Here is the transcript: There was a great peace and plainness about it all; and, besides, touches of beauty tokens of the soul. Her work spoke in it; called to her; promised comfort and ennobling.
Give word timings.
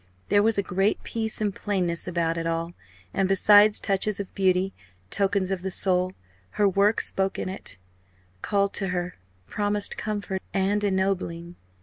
There 0.29 0.41
was 0.41 0.57
a 0.57 0.63
great 0.63 1.03
peace 1.03 1.41
and 1.41 1.53
plainness 1.53 2.07
about 2.07 2.35
it 2.35 2.47
all; 2.47 2.73
and, 3.13 3.29
besides, 3.29 3.79
touches 3.79 4.19
of 4.19 4.33
beauty 4.33 4.73
tokens 5.11 5.51
of 5.51 5.61
the 5.61 5.69
soul. 5.69 6.13
Her 6.57 6.67
work 6.67 6.99
spoke 7.01 7.37
in 7.37 7.49
it; 7.49 7.77
called 8.41 8.73
to 8.73 8.87
her; 8.87 9.19
promised 9.45 9.97
comfort 9.97 10.41
and 10.55 10.83
ennobling. 10.83 11.55